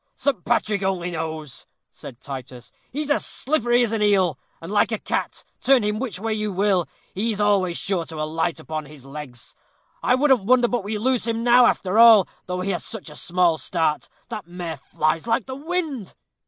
"Saint 0.15 0.43
Patrick 0.43 0.81
only 0.81 1.11
knows!" 1.11 1.67
said 1.91 2.19
Titus; 2.21 2.71
"he's 2.91 3.11
as 3.11 3.23
slippery 3.23 3.83
as 3.83 3.91
an 3.91 4.01
eel 4.01 4.39
and, 4.59 4.71
like 4.71 4.91
a 4.91 4.97
cat, 4.97 5.43
turn 5.61 5.83
him 5.83 5.99
which 5.99 6.19
way 6.19 6.33
you 6.33 6.51
will, 6.51 6.87
he 7.13 7.31
is 7.31 7.39
always 7.39 7.77
sure 7.77 8.03
to 8.05 8.19
alight 8.19 8.59
upon 8.59 8.85
his 8.87 9.05
legs. 9.05 9.53
I 10.01 10.15
wouldn't 10.15 10.43
wonder 10.45 10.67
but 10.67 10.83
we 10.83 10.97
lose 10.97 11.27
him 11.27 11.43
now, 11.43 11.67
after 11.67 11.99
all, 11.99 12.27
though 12.47 12.61
he 12.61 12.71
has 12.71 12.83
such 12.83 13.11
a 13.11 13.15
small 13.15 13.59
start. 13.59 14.09
That 14.29 14.47
mare 14.47 14.77
flies 14.77 15.27
like 15.27 15.45
the 15.45 15.53
wind." 15.53 16.15